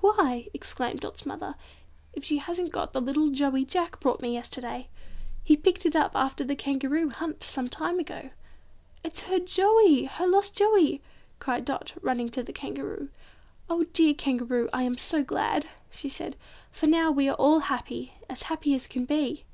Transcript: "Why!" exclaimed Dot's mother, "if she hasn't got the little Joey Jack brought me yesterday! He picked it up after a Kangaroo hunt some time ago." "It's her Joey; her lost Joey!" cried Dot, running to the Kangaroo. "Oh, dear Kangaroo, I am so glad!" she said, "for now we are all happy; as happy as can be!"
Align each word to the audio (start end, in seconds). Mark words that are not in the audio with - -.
"Why!" 0.00 0.48
exclaimed 0.52 1.00
Dot's 1.00 1.24
mother, 1.24 1.54
"if 2.12 2.22
she 2.22 2.36
hasn't 2.36 2.70
got 2.70 2.92
the 2.92 3.00
little 3.00 3.30
Joey 3.30 3.64
Jack 3.64 3.98
brought 3.98 4.20
me 4.20 4.34
yesterday! 4.34 4.90
He 5.42 5.56
picked 5.56 5.86
it 5.86 5.96
up 5.96 6.14
after 6.14 6.44
a 6.44 6.54
Kangaroo 6.54 7.08
hunt 7.08 7.42
some 7.42 7.66
time 7.66 7.98
ago." 7.98 8.28
"It's 9.02 9.22
her 9.22 9.38
Joey; 9.38 10.04
her 10.04 10.26
lost 10.26 10.54
Joey!" 10.54 11.00
cried 11.38 11.64
Dot, 11.64 11.94
running 12.02 12.28
to 12.28 12.42
the 12.42 12.52
Kangaroo. 12.52 13.08
"Oh, 13.70 13.84
dear 13.94 14.12
Kangaroo, 14.12 14.68
I 14.70 14.82
am 14.82 14.98
so 14.98 15.24
glad!" 15.24 15.64
she 15.90 16.10
said, 16.10 16.36
"for 16.70 16.84
now 16.86 17.10
we 17.10 17.26
are 17.30 17.36
all 17.36 17.60
happy; 17.60 18.12
as 18.28 18.42
happy 18.52 18.74
as 18.74 18.86
can 18.86 19.06
be!" 19.06 19.46